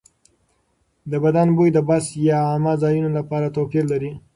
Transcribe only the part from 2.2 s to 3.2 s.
یا عامه ځایونو